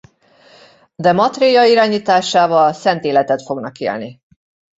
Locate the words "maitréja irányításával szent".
1.13-3.03